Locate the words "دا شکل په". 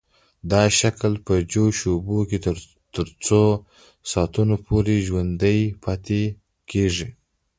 0.51-1.33